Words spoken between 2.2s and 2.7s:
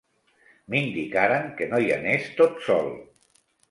tot